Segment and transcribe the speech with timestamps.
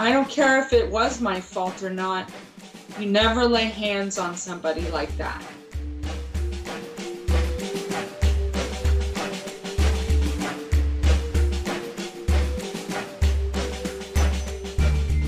[0.00, 2.30] I don't care if it was my fault or not.
[3.00, 5.42] You never lay hands on somebody like that.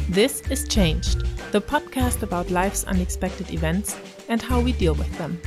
[0.09, 3.97] This is Changed, the podcast about life's unexpected events
[4.29, 5.41] and how we deal with them.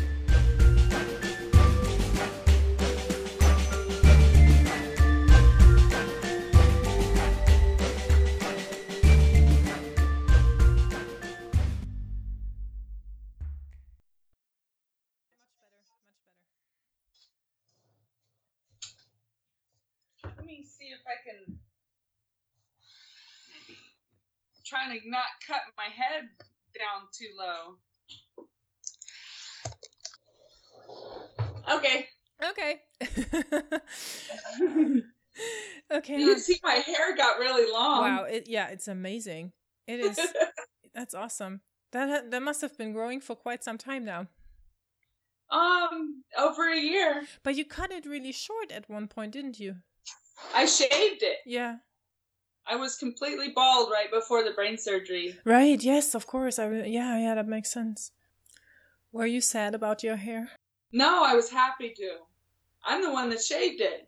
[20.64, 21.60] Me see if I can.
[24.66, 26.30] Trying to not cut my head
[26.74, 27.78] down too low.
[31.76, 32.08] Okay.
[32.44, 32.82] Okay.
[35.92, 36.20] okay.
[36.20, 38.02] You can see my hair got really long.
[38.02, 38.24] Wow.
[38.24, 39.52] It, yeah, it's amazing.
[39.88, 40.20] It is.
[40.94, 41.62] that's awesome.
[41.92, 44.28] That that must have been growing for quite some time now.
[45.52, 47.24] um, over a year.
[47.44, 49.76] But you cut it really short at one point, didn't you?
[50.54, 51.38] I shaved it.
[51.46, 51.78] Yeah.
[52.66, 55.38] I was completely bald right before the brain surgery.
[55.44, 55.82] Right.
[55.82, 56.16] Yes.
[56.16, 56.60] Of course.
[56.60, 56.66] I.
[56.66, 57.18] Re- yeah.
[57.18, 57.36] Yeah.
[57.36, 58.12] That makes sense.
[59.12, 60.52] Were you sad about your hair?
[60.92, 62.18] No, I was happy to.
[62.86, 64.08] I'm the one that shaved it.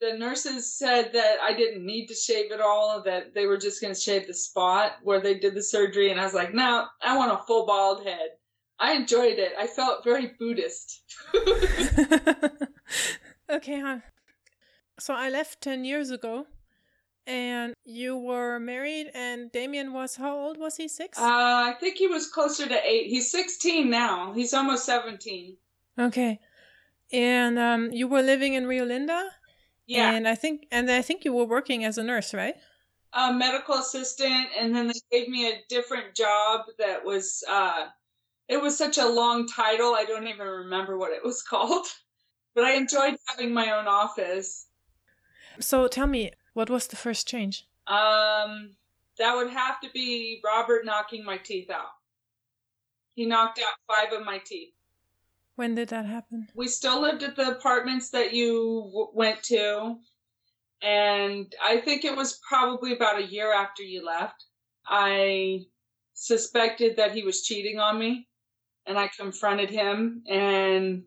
[0.00, 3.82] The nurses said that I didn't need to shave it all, that they were just
[3.82, 6.10] going to shave the spot where they did the surgery.
[6.10, 8.30] And I was like, no, I want a full bald head.
[8.78, 9.52] I enjoyed it.
[9.58, 11.02] I felt very Buddhist.
[13.50, 13.98] okay, huh?
[15.00, 16.46] So I left 10 years ago
[17.26, 20.88] and you were married and Damien was how old was he?
[20.88, 21.18] 6?
[21.18, 23.06] Uh, I think he was closer to eight.
[23.08, 24.32] He's 16 now.
[24.32, 25.56] He's almost 17.
[25.98, 26.38] okay.
[27.12, 29.30] And um you were living in Rio Linda
[29.86, 30.12] Yeah.
[30.12, 32.54] and I think and I think you were working as a nurse, right?
[33.12, 37.86] a medical assistant and then they gave me a different job that was uh
[38.46, 41.86] it was such a long title i don't even remember what it was called
[42.54, 44.68] but i enjoyed having my own office
[45.60, 47.66] So tell me, what was the first change?
[47.86, 48.76] um
[49.18, 51.90] that would have to be robert knocking my teeth out
[53.14, 54.72] he knocked out five of my teeth
[55.56, 56.48] When did that happen?
[56.54, 59.96] we still lived at the apartments that you w- went to
[60.82, 64.44] and i think it was probably about a year after you left
[64.86, 65.64] i
[66.14, 68.28] suspected that he was cheating on me
[68.86, 71.02] and i confronted him and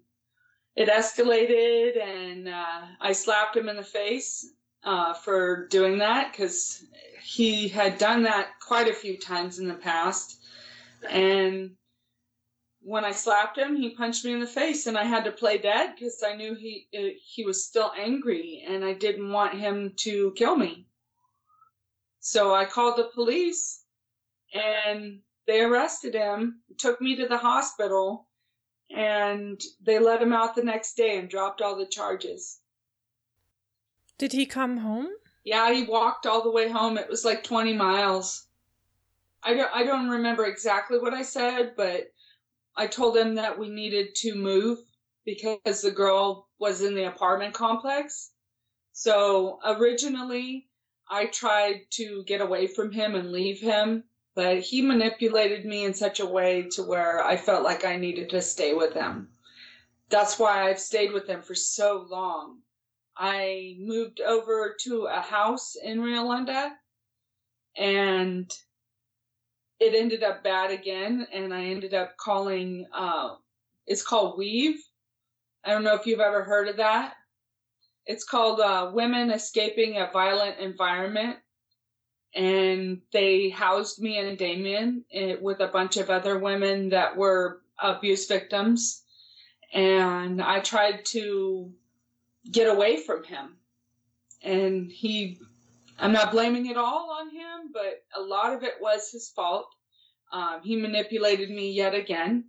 [0.76, 4.54] it escalated and uh, i slapped him in the face
[4.84, 6.84] uh, for doing that because
[7.24, 10.40] he had done that quite a few times in the past
[11.10, 11.72] and
[12.84, 15.58] when I slapped him, he punched me in the face, and I had to play
[15.58, 19.94] dead because I knew he uh, he was still angry, and I didn't want him
[19.98, 20.86] to kill me.
[22.20, 23.84] So I called the police,
[24.54, 28.28] and they arrested him, took me to the hospital,
[28.94, 32.60] and they let him out the next day and dropped all the charges.
[34.18, 35.10] Did he come home?
[35.44, 36.98] Yeah, he walked all the way home.
[36.98, 38.46] It was like 20 miles.
[39.44, 42.14] I don't I don't remember exactly what I said, but
[42.78, 44.80] I told him that we needed to move
[45.26, 48.32] because the girl was in the apartment complex.
[48.94, 50.70] So originally
[51.10, 54.06] I tried to get away from him and leave him,
[54.36, 58.30] but he manipulated me in such a way to where I felt like I needed
[58.30, 59.30] to stay with him.
[60.10, 62.60] That's why I've stayed with him for so long.
[63.16, 66.74] I moved over to a house in Rio Linda
[67.78, 68.52] and
[69.80, 73.36] it ended up bad again and I ended up calling uh
[73.86, 74.80] it's called Weave.
[75.66, 77.16] I don't know if you've ever heard of that.
[78.06, 81.38] It's called uh, Women Escaping a Violent Environment.
[82.36, 87.62] And they housed me and Damien eh, with a bunch of other women that were
[87.80, 89.04] abuse victims.
[89.74, 91.72] And I tried to
[92.52, 93.58] get away from him.
[94.42, 95.40] And he,
[95.98, 99.68] I'm not blaming it all on him, but a lot of it was his fault.
[100.32, 102.46] Um, he manipulated me yet again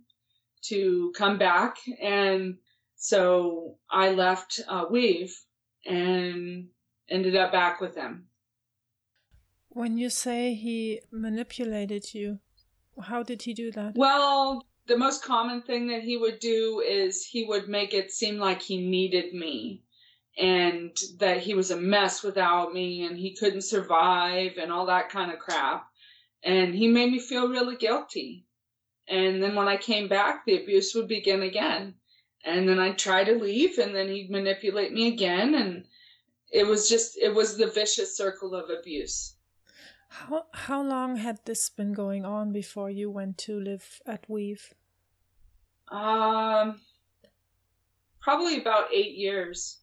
[0.63, 1.77] to come back.
[2.01, 2.57] And
[2.95, 5.35] so I left uh, Weave
[5.85, 6.67] and
[7.09, 8.27] ended up back with him.
[9.75, 12.39] When you say he manipulated you,
[12.97, 13.95] how did he do that?
[13.95, 18.37] Well, the most common thing that he would do is he would make it seem
[18.37, 19.83] like he needed me
[20.37, 25.09] and that he was a mess without me and he couldn't survive and all that
[25.09, 25.85] kind of crap.
[26.41, 28.45] And he made me feel really guilty.
[29.09, 31.95] And then when I came back, the abuse would begin again.
[32.45, 35.53] And then I'd try to leave and then he'd manipulate me again.
[35.53, 35.85] And
[36.49, 39.34] it was just, it was the vicious circle of abuse.
[40.09, 44.73] How how long had this been going on before you went to live at Weave?
[45.89, 46.79] Um,
[48.21, 49.79] probably about eight years.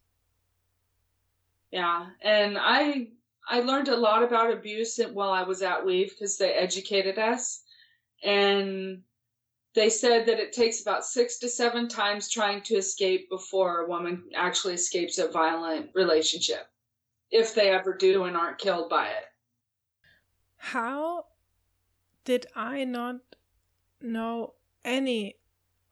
[1.70, 3.08] Yeah, and I
[3.48, 7.62] I learned a lot about abuse while I was at Weave because they educated us,
[8.22, 9.02] and
[9.74, 13.88] they said that it takes about six to seven times trying to escape before a
[13.88, 16.66] woman actually escapes a violent relationship,
[17.30, 19.24] if they ever do and aren't killed by it.
[20.70, 21.26] How
[22.24, 23.16] did I not
[24.00, 24.54] know
[24.84, 25.36] any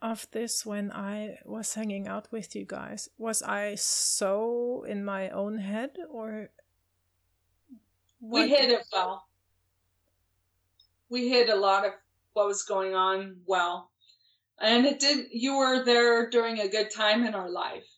[0.01, 3.09] of this when I was hanging out with you guys?
[3.19, 6.51] Was I so in my own head or
[8.21, 9.27] we hid it well.
[11.09, 11.93] We hid a lot of
[12.35, 13.91] what was going on well.
[14.61, 17.89] And it did you were there during a good time in our life.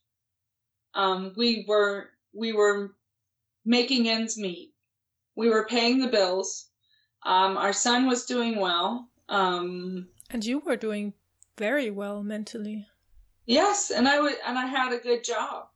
[0.94, 2.94] Um, we were we were
[3.64, 4.71] making ends meet.
[5.34, 6.68] We were paying the bills.
[7.24, 9.08] Um, our son was doing well.
[9.28, 11.14] Um, and you were doing
[11.56, 12.86] very well mentally.
[13.46, 15.68] Yes, and I would, and I had a good job,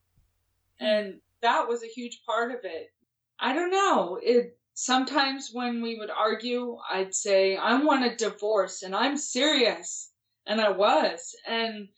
[0.79, 2.93] and that was a huge part of it.
[3.39, 4.19] I don't know.
[4.21, 10.11] It sometimes when we would argue, I'd say I want a divorce, and I'm serious,
[10.45, 11.89] and I was, and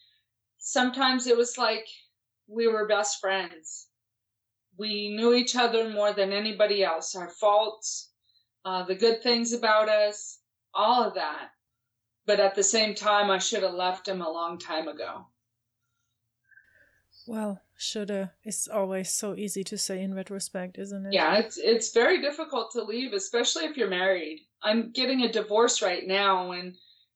[0.57, 1.87] sometimes it was like
[2.47, 3.88] we were best friends.
[4.79, 7.13] We knew each other more than anybody else.
[7.13, 8.11] Our faults,
[8.63, 10.39] uh, the good things about us,
[10.73, 11.49] all of that.
[12.25, 15.27] But at the same time, I should have left him a long time ago.
[17.27, 21.13] Well, shoulda is always so easy to say in retrospect, isn't it?
[21.13, 24.47] Yeah, it's it's very difficult to leave, especially if you're married.
[24.63, 26.75] I'm getting a divorce right now, and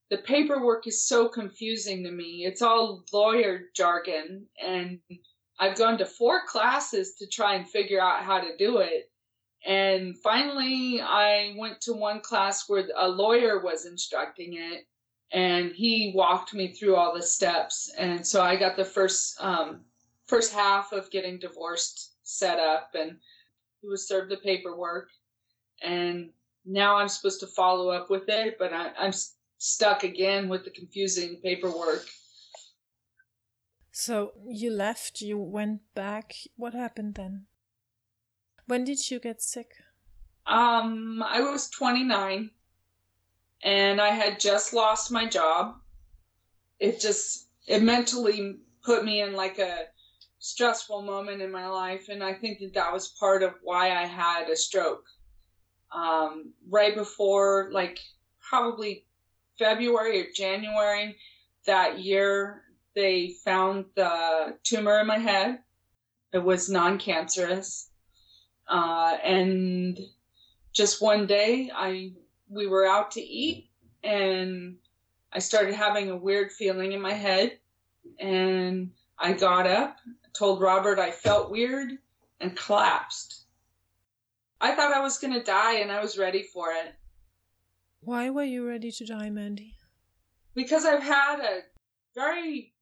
[0.09, 2.45] the paperwork is so confusing to me.
[2.45, 4.99] It's all lawyer jargon, and
[5.63, 9.09] I've gone to four classes to try and figure out how to do it.
[9.65, 14.85] And finally, I went to one class where a lawyer was instructing it,
[15.31, 17.89] and he walked me through all the steps.
[17.97, 19.85] And so I got the first um,
[20.27, 23.15] first half of getting divorced set up, and
[23.81, 25.07] he was served the paperwork.
[25.81, 26.31] And
[26.65, 29.13] now I'm supposed to follow up with it, but I, I'm
[29.59, 32.05] stuck again with the confusing paperwork.
[33.95, 36.33] So you left, you went back.
[36.55, 37.45] What happened then?
[38.65, 39.75] When did you get sick?
[40.47, 42.49] Um, I was 29
[43.61, 45.75] and I had just lost my job.
[46.79, 49.85] It just it mentally put me in like a
[50.39, 54.05] stressful moment in my life, and I think that that was part of why I
[54.05, 55.05] had a stroke.
[55.95, 57.99] Um, right before, like
[58.41, 59.05] probably
[59.59, 61.15] February or January
[61.65, 62.62] that year,
[62.95, 65.59] they found the tumor in my head.
[66.31, 67.89] It was non-cancerous,
[68.67, 69.99] uh, and
[70.73, 72.13] just one day I
[72.49, 73.69] we were out to eat
[74.03, 74.75] and
[75.31, 77.57] I started having a weird feeling in my head
[78.19, 79.97] and I got up,
[80.33, 81.91] told Robert I felt weird
[82.39, 83.43] and collapsed.
[84.59, 86.93] I thought I was going to die and I was ready for it.
[88.01, 89.75] Why were you ready to die, Mandy?
[90.53, 91.61] Because I've had a
[92.13, 92.72] very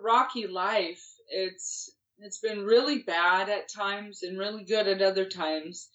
[0.00, 1.04] rocky life.
[1.28, 5.88] It's it's been really bad at times and really good at other times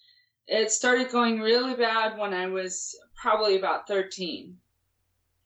[0.48, 4.58] it started going really bad when I was probably about 13.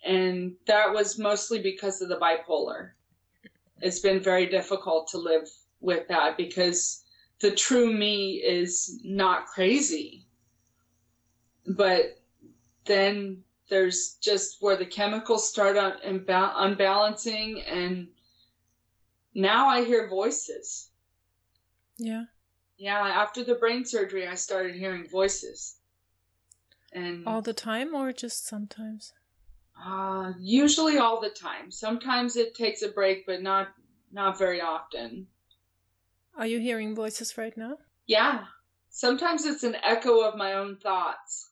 [0.06, 2.92] And that was mostly because of the bipolar.
[3.82, 7.04] It's been very difficult to live with that because
[7.40, 10.28] the true me is not crazy.
[11.68, 12.20] But
[12.86, 18.08] then there's just where the chemicals start unbalancing, and
[19.34, 20.90] now I hear voices.
[21.98, 22.26] Yeah
[22.82, 25.76] yeah, after the brain surgery, I started hearing voices.
[26.92, 29.14] And all the time, or just sometimes?
[29.80, 31.70] Uh, usually all the time.
[31.70, 33.68] Sometimes it takes a break, but not
[34.12, 35.28] not very often.
[36.36, 37.78] Are you hearing voices right now?
[38.08, 38.46] Yeah.
[38.90, 41.52] Sometimes it's an echo of my own thoughts,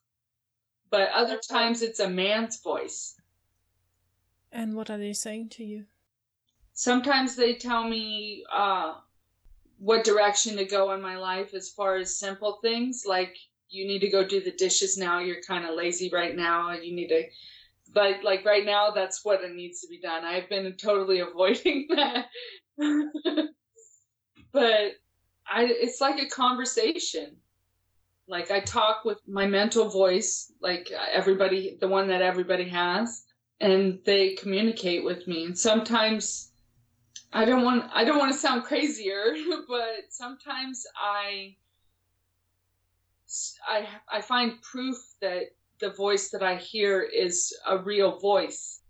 [0.90, 3.16] but other times it's a man's voice.
[4.52, 5.86] And what are they saying to you?
[6.80, 8.94] Sometimes they tell me, uh,
[9.80, 13.36] what direction to go in my life as far as simple things like
[13.70, 16.94] you need to go do the dishes now you're kind of lazy right now you
[16.94, 17.24] need to
[17.94, 20.24] but like right now that's what it needs to be done.
[20.24, 22.28] I've been totally avoiding that.
[24.52, 24.94] But
[25.48, 27.38] i it's like a conversation.
[28.28, 33.26] Like i talk with my mental voice like everybody the one that everybody has
[33.60, 35.46] and they communicate with me.
[35.46, 36.52] And sometimes
[37.32, 39.36] I don't want I don't want to sound crazier,
[39.68, 41.56] but sometimes I
[43.68, 45.44] I I find proof that
[45.80, 48.82] the voice that I hear is a real voice.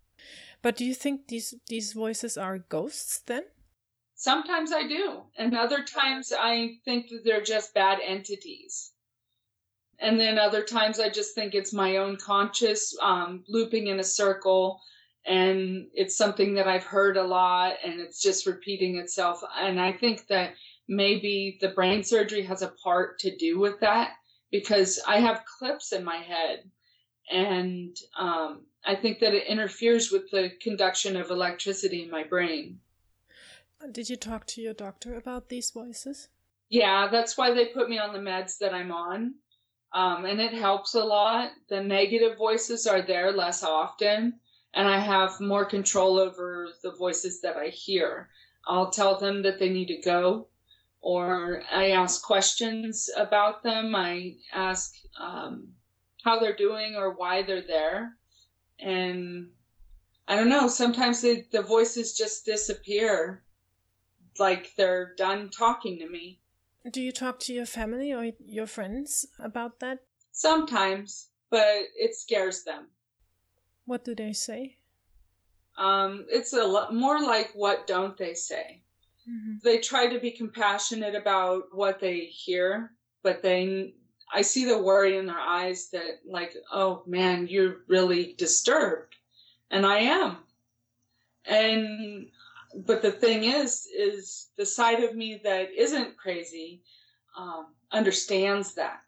[0.61, 3.43] But do you think these these voices are ghosts then?
[4.15, 8.91] Sometimes I do, and other times I think that they're just bad entities.
[9.99, 14.03] And then other times I just think it's my own conscious um, looping in a
[14.03, 14.81] circle,
[15.25, 19.43] and it's something that I've heard a lot, and it's just repeating itself.
[19.57, 20.53] And I think that
[20.87, 24.11] maybe the brain surgery has a part to do with that
[24.51, 26.63] because I have clips in my head
[27.29, 32.79] and um, I think that it interferes with the conduction of electricity in my brain.
[33.91, 36.29] Did you talk to your doctor about these voices?
[36.69, 39.35] Yeah, that's why they put me on the meds that I'm on.
[39.93, 41.51] Um, and it helps a lot.
[41.69, 44.39] The negative voices are there less often,
[44.73, 48.29] and I have more control over the voices that I hear.
[48.67, 50.47] I'll tell them that they need to go,
[51.01, 53.95] or I ask questions about them.
[53.95, 55.69] I ask um,
[56.23, 58.17] how they're doing or why they're there.
[58.79, 59.49] And
[60.27, 63.43] I don't know, sometimes the, the voices just disappear
[64.37, 66.39] like they're done talking to me.
[66.89, 69.99] Do you talk to your family or your friends about that?
[70.31, 71.65] Sometimes, but
[71.97, 72.87] it scares them.
[73.89, 74.75] What do they say?
[75.75, 78.83] Um, it's a lot more like what don't they say?
[79.27, 79.53] Mm-hmm.
[79.63, 82.91] They try to be compassionate about what they hear,
[83.23, 83.95] but they
[84.31, 89.15] I see the worry in their eyes that, like, oh man, you're really disturbed.
[89.71, 90.37] And I am.
[91.45, 92.27] And,
[92.75, 96.83] but the thing is, is the side of me that isn't crazy
[97.35, 99.01] um, understands that.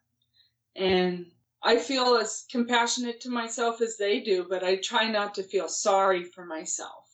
[0.76, 1.28] And
[1.64, 5.68] I feel as compassionate to myself as they do, but I try not to feel
[5.68, 7.08] sorry for myself.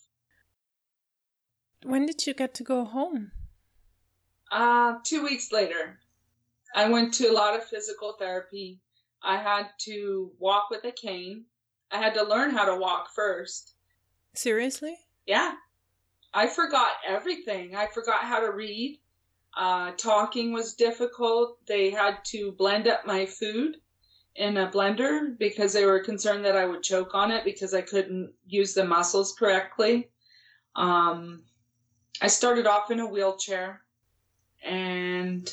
[1.83, 3.31] When did you get to go home?
[4.49, 5.99] Uh, two weeks later.
[6.73, 8.79] I went to a lot of physical therapy.
[9.21, 11.45] I had to walk with a cane.
[11.91, 13.73] I had to learn how to walk first.
[14.33, 14.95] Seriously?
[15.25, 15.55] Yeah.
[16.33, 17.75] I forgot everything.
[17.75, 18.99] I forgot how to read.
[19.55, 21.65] Uh, talking was difficult.
[21.65, 23.77] They had to blend up my food
[24.37, 27.81] in a blender because they were concerned that I would choke on it because I
[27.81, 30.09] couldn't use the muscles correctly.
[30.75, 31.43] Um,
[32.21, 33.81] I started off in a wheelchair
[34.63, 35.51] and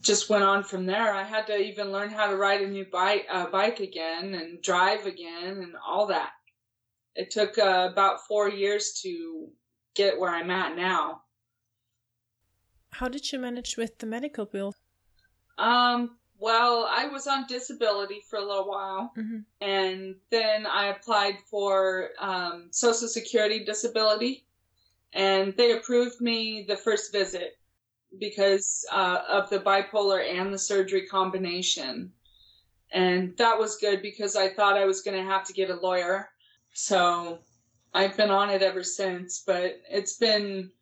[0.00, 1.12] just went on from there.
[1.12, 4.62] I had to even learn how to ride a new bike, uh, bike again and
[4.62, 6.30] drive again and all that.
[7.14, 9.48] It took uh, about four years to
[9.94, 11.22] get where I'm at now.
[12.92, 14.74] How did you manage with the medical bill?
[15.58, 19.40] Um, well, I was on disability for a little while, mm-hmm.
[19.60, 24.46] and then I applied for um, Social Security disability,
[25.12, 27.58] and they approved me the first visit
[28.18, 32.12] because uh, of the bipolar and the surgery combination.
[32.92, 35.76] And that was good because I thought I was going to have to get a
[35.76, 36.30] lawyer.
[36.72, 37.38] So
[37.94, 40.72] I've been on it ever since, but it's been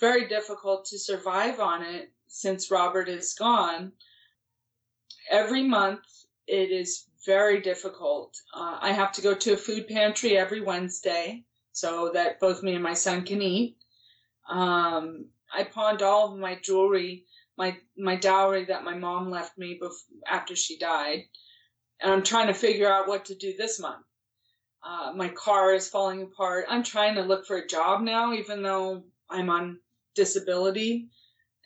[0.00, 3.92] very difficult to survive on it since Robert is gone.
[5.30, 6.00] Every month,
[6.46, 8.34] it is very difficult.
[8.54, 12.74] Uh, I have to go to a food pantry every Wednesday so that both me
[12.74, 13.76] and my son can eat.
[14.48, 19.78] Um, I pawned all of my jewelry, my my dowry that my mom left me
[19.82, 21.24] bef- after she died,
[22.00, 24.04] and I'm trying to figure out what to do this month.
[24.82, 26.66] Uh, my car is falling apart.
[26.68, 29.80] I'm trying to look for a job now, even though I'm on
[30.14, 31.08] disability,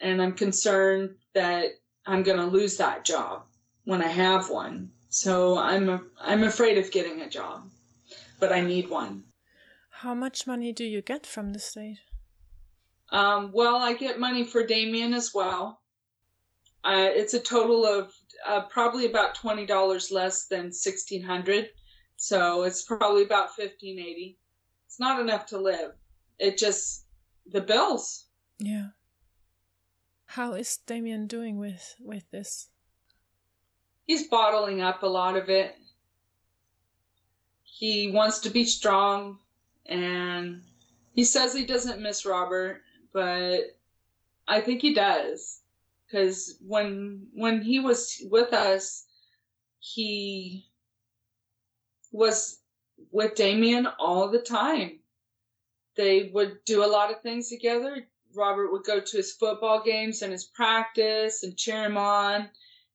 [0.01, 1.67] and I'm concerned that
[2.07, 3.45] I'm going to lose that job
[3.85, 4.91] when I have one.
[5.09, 7.69] So I'm I'm afraid of getting a job,
[8.41, 9.25] but I need one.
[9.91, 11.99] How much money do you get from the state?
[13.11, 15.81] Um, well, I get money for Damien as well.
[16.83, 18.13] Uh, it's a total of
[18.47, 21.69] uh, probably about twenty dollars less than sixteen hundred,
[22.17, 24.39] so it's probably about fifteen eighty.
[24.87, 25.93] It's not enough to live.
[26.39, 27.05] It just
[27.47, 28.27] the bills.
[28.59, 28.89] Yeah.
[30.27, 32.71] How is Damien doing with with this?
[34.07, 35.75] He's bottling up a lot of it.
[37.63, 39.39] He wants to be strong,
[39.87, 40.63] and
[41.15, 42.83] he says he doesn't miss Robert
[43.13, 43.77] but
[44.49, 45.61] I think he does
[46.07, 49.05] because when when he was with us,
[49.79, 50.67] he
[52.11, 52.61] was
[53.11, 55.01] with Damien all the time.
[55.97, 58.07] They would do a lot of things together.
[58.35, 62.49] Robert would go to his football games and his practice and cheer him on.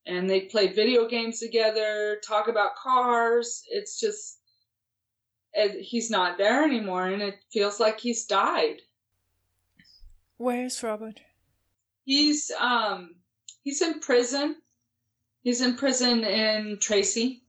[0.08, 3.64] And they'd play video games together, talk about cars.
[3.70, 4.40] It's just,
[5.80, 8.82] he's not there anymore and it feels like he's died.
[10.38, 11.20] Where's Robert?
[12.06, 13.16] He's um
[13.64, 14.58] he's in prison
[15.48, 17.42] He's in prison in Tracy.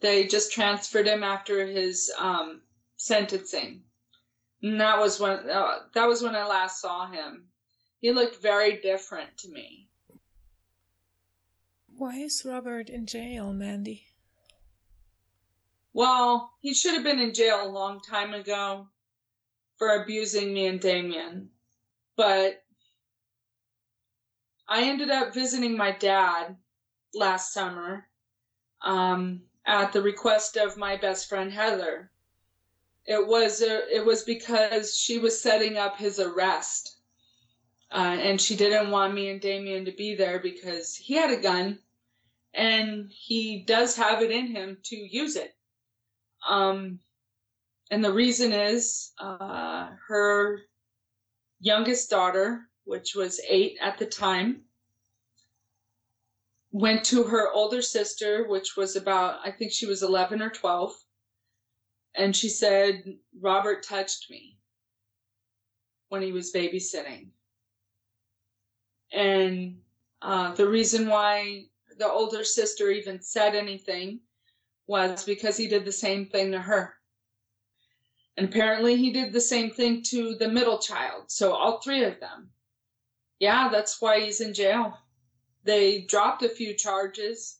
[0.00, 2.60] They just transferred him after his um,
[2.98, 3.84] sentencing.
[4.62, 7.48] And that was when uh, that was when I last saw him.
[8.00, 9.85] He looked very different to me.
[11.98, 14.08] Why is Robert in jail, Mandy?
[15.94, 18.88] Well, he should have been in jail a long time ago
[19.78, 21.48] for abusing me and Damien.
[22.14, 22.62] But
[24.68, 26.56] I ended up visiting my dad
[27.14, 28.08] last summer
[28.82, 32.10] um, at the request of my best friend Heather.
[33.06, 36.98] It was a, it was because she was setting up his arrest,
[37.90, 41.40] uh, and she didn't want me and Damien to be there because he had a
[41.40, 41.78] gun,
[42.56, 45.54] and he does have it in him to use it.
[46.48, 46.98] Um,
[47.90, 50.60] and the reason is uh, her
[51.60, 54.62] youngest daughter, which was eight at the time,
[56.72, 60.92] went to her older sister, which was about, I think she was 11 or 12,
[62.14, 63.04] and she said,
[63.38, 64.56] Robert touched me
[66.08, 67.28] when he was babysitting.
[69.12, 69.78] And
[70.22, 71.66] uh, the reason why
[71.98, 74.20] the older sister even said anything
[74.86, 76.94] was because he did the same thing to her.
[78.36, 81.30] And apparently he did the same thing to the middle child.
[81.30, 82.50] So all three of them.
[83.38, 84.98] Yeah, that's why he's in jail.
[85.64, 87.58] They dropped a few charges.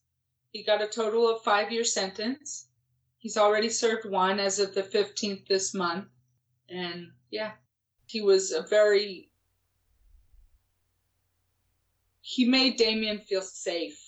[0.52, 2.68] He got a total of five year sentence.
[3.18, 6.06] He's already served one as of the 15th this month.
[6.68, 7.52] And yeah,
[8.06, 9.30] he was a very.
[12.20, 14.05] He made Damien feel safe.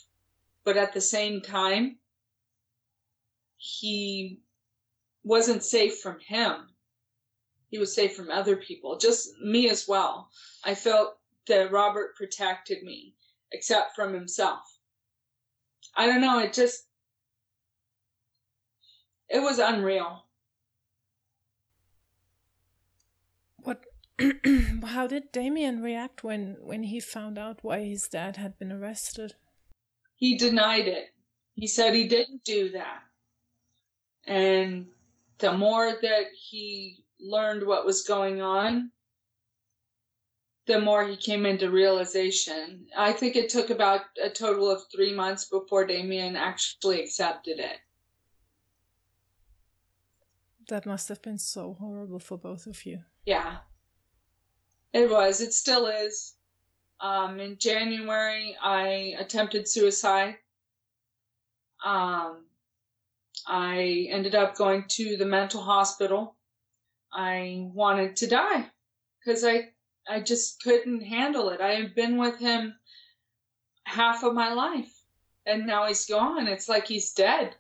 [0.69, 1.97] But at the same time,
[3.57, 4.43] he
[5.25, 6.69] wasn't safe from him.
[7.71, 10.29] He was safe from other people, just me as well.
[10.63, 13.15] I felt that Robert protected me,
[13.51, 14.61] except from himself.
[15.97, 16.85] I don't know, it just,
[19.31, 20.27] it was unreal.
[23.57, 23.87] What,
[24.85, 29.35] how did Damien react when, when he found out why his dad had been arrested?
[30.19, 31.15] He denied it.
[31.55, 33.03] He said he didn't do that.
[34.27, 34.89] And
[35.39, 38.91] the more that he learned what was going on,
[40.67, 42.87] the more he came into realization.
[42.97, 47.79] I think it took about a total of three months before Damien actually accepted it.
[50.69, 53.05] That must have been so horrible for both of you.
[53.25, 53.59] Yeah.
[54.93, 55.41] It was.
[55.41, 56.35] It still is.
[57.01, 60.37] Um, in January, I attempted suicide.
[61.85, 62.45] Um,
[63.47, 66.35] I ended up going to the mental hospital.
[67.13, 68.67] I wanted to die
[69.19, 69.71] because I
[70.09, 71.61] I just couldn't handle it.
[71.61, 72.75] I had been with him
[73.85, 74.93] half of my life
[75.47, 76.47] and now he's gone.
[76.47, 77.57] It's like he's dead.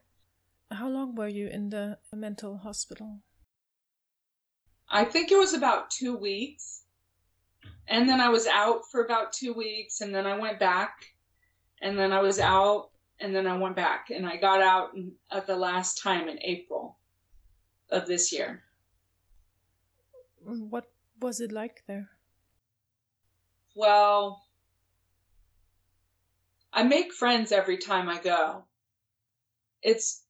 [0.70, 3.20] How long were you in the mental hospital?
[4.90, 6.84] I think it was about 2 weeks.
[7.88, 10.92] And then I was out for about 2 weeks and then I went back
[11.80, 12.90] and then I was out
[13.20, 14.90] and then I went back and I got out
[15.30, 16.98] at the last time in April
[17.90, 18.62] of this year.
[20.44, 20.90] What
[21.20, 22.10] was it like there?
[23.74, 24.44] Well,
[26.72, 28.64] I make friends every time I go.
[29.82, 30.22] It's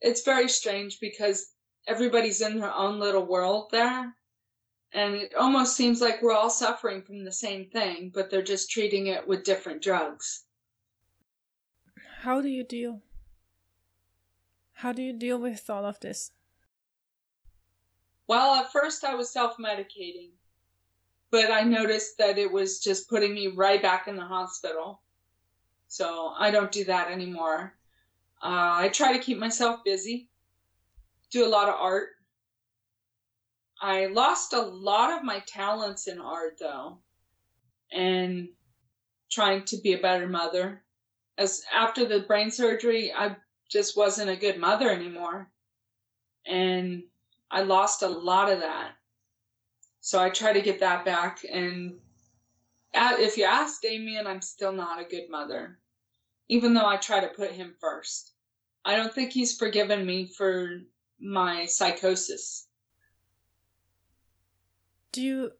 [0.00, 1.52] it's very strange because
[1.86, 4.14] everybody's in their own little world there.
[4.94, 8.70] And it almost seems like we're all suffering from the same thing, but they're just
[8.70, 10.44] treating it with different drugs.
[12.20, 13.02] How do you deal?
[14.74, 16.30] How do you deal with all of this?
[18.28, 20.30] Well, at first I was self medicating,
[21.30, 25.02] but I noticed that it was just putting me right back in the hospital.
[25.88, 27.74] So I don't do that anymore.
[28.42, 30.28] Uh, I try to keep myself busy,
[31.30, 32.10] do a lot of art.
[33.84, 37.00] I lost a lot of my talents in art though,
[37.92, 38.48] and
[39.30, 40.84] trying to be a better mother
[41.36, 43.36] as after the brain surgery, I
[43.68, 45.50] just wasn't a good mother anymore.
[46.46, 47.02] And
[47.50, 48.92] I lost a lot of that.
[50.00, 51.40] So I try to get that back.
[51.50, 51.98] And
[52.94, 55.78] if you ask Damien, I'm still not a good mother,
[56.48, 58.32] even though I try to put him first.
[58.84, 60.82] I don't think he's forgiven me for
[61.18, 62.68] my psychosis.
[65.14, 65.52] Do you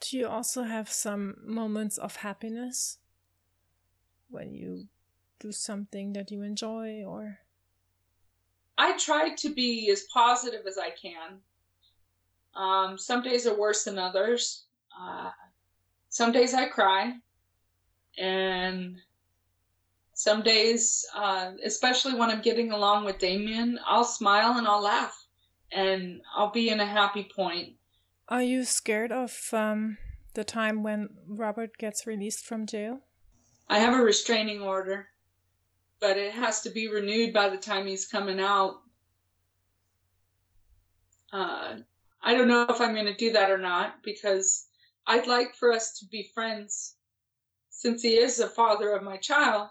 [0.00, 2.98] do you also have some moments of happiness?
[4.30, 4.88] when you
[5.40, 7.38] do something that you enjoy or
[8.76, 11.40] I try to be as positive as I can.
[12.54, 14.66] Um, some days are worse than others.
[14.98, 15.30] Uh,
[16.10, 17.14] some days I cry,
[18.18, 18.98] and
[20.14, 25.16] Some days, uh, especially when I'm getting along with Damien, I'll smile and I'll laugh
[25.72, 27.77] and I'll be in a happy point.
[28.30, 29.96] Are you scared of um,
[30.34, 33.00] the time when Robert gets released from jail?
[33.70, 35.08] I have a restraining order,
[35.98, 38.82] but it has to be renewed by the time he's coming out.
[41.32, 41.76] Uh,
[42.22, 44.66] I don't know if I'm going to do that or not because
[45.06, 46.96] I'd like for us to be friends
[47.70, 49.70] since he is the father of my child.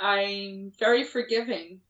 [0.00, 1.80] I'm very forgiving,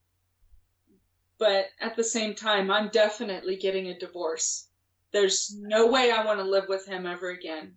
[1.38, 4.68] but at the same time, I'm definitely getting a divorce.
[5.12, 7.74] There's no way I want to live with him ever again.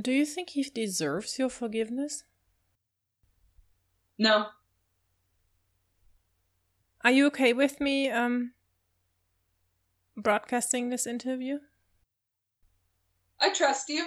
[0.00, 2.24] Do you think he deserves your forgiveness?
[4.18, 4.46] No.
[7.04, 8.52] Are you okay with me um
[10.16, 11.58] broadcasting this interview?
[13.40, 14.06] I trust you.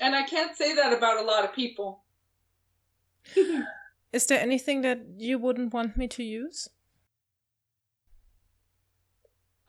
[0.00, 2.04] And I can't say that about a lot of people.
[4.12, 6.68] Is there anything that you wouldn't want me to use?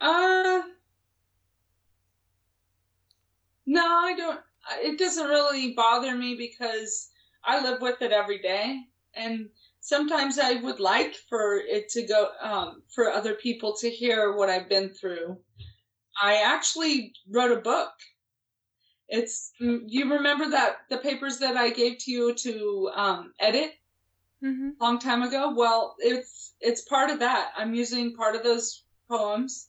[0.00, 0.62] Uh
[3.66, 4.40] No, I don't
[4.82, 7.10] it doesn't really bother me because
[7.44, 8.80] I live with it every day
[9.14, 9.48] and
[9.86, 14.50] sometimes I would like for it to go um, for other people to hear what
[14.50, 15.38] I've been through.
[16.20, 17.92] I actually wrote a book.
[19.08, 23.74] It's you remember that the papers that I gave to you to um, edit
[24.42, 24.70] mm-hmm.
[24.80, 25.54] a long time ago.
[25.56, 27.52] Well, it's it's part of that.
[27.56, 29.68] I'm using part of those poems,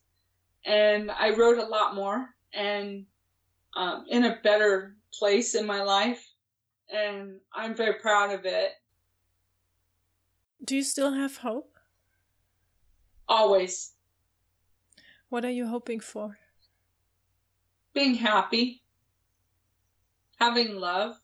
[0.67, 3.05] and I wrote a lot more and
[3.75, 6.23] um, in a better place in my life,
[6.89, 8.71] and I'm very proud of it.
[10.63, 11.77] Do you still have hope?
[13.29, 13.93] Always.
[15.29, 16.37] What are you hoping for?
[17.93, 18.81] Being happy.
[20.39, 21.15] Having love.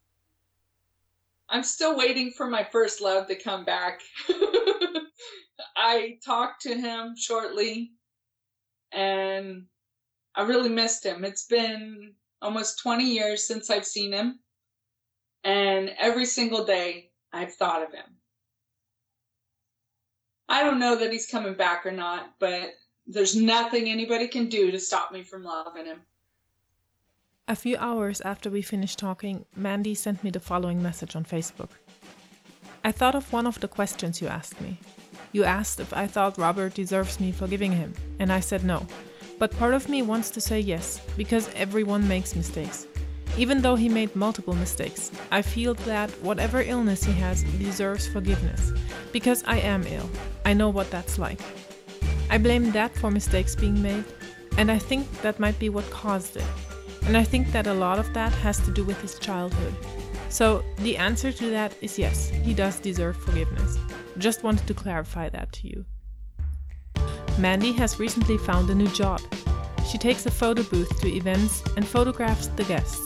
[1.50, 4.02] I'm still waiting for my first love to come back.
[5.76, 7.92] I talked to him shortly
[8.94, 9.66] and
[10.36, 11.24] I really missed him.
[11.24, 14.40] It's been almost 20 years since I've seen him,
[15.44, 18.18] and every single day I've thought of him.
[20.50, 22.72] I don't know that he's coming back or not, but
[23.08, 26.02] there's nothing anybody can do to stop me from loving him.
[27.48, 31.70] A few hours after we finished talking, Mandy sent me the following message on Facebook.
[32.86, 34.78] I thought of one of the questions you asked me.
[35.34, 38.86] You asked if I thought Robert deserves me forgiving him, and I said no.
[39.40, 42.86] But part of me wants to say yes, because everyone makes mistakes.
[43.36, 48.72] Even though he made multiple mistakes, I feel that whatever illness he has deserves forgiveness.
[49.12, 50.08] Because I am ill,
[50.46, 51.42] I know what that's like.
[52.30, 54.06] I blame that for mistakes being made,
[54.60, 56.46] and I think that might be what caused it.
[57.08, 59.74] And I think that a lot of that has to do with his childhood.
[60.30, 63.80] So the answer to that is yes, he does deserve forgiveness.
[64.18, 65.86] Just wanted to clarify that to you.
[67.40, 69.20] Mandy has recently found a new job.
[69.90, 73.06] She takes a photo booth to events and photographs the guests.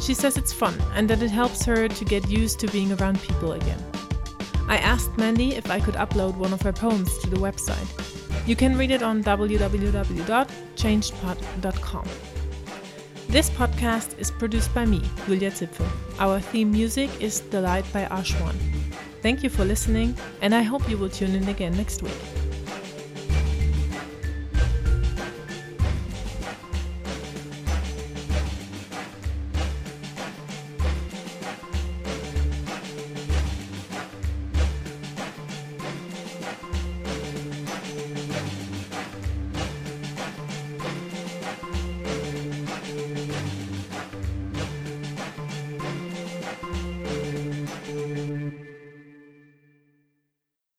[0.00, 3.20] She says it's fun and that it helps her to get used to being around
[3.20, 3.82] people again.
[4.68, 7.86] I asked Mandy if I could upload one of her poems to the website.
[8.46, 12.08] You can read it on www.changedpod.com.
[13.28, 15.88] This podcast is produced by me, Julia Zipfel.
[16.20, 18.54] Our theme music is The Light by Ashwan.
[19.26, 22.35] Thank you for listening, and I hope you will tune in again next week.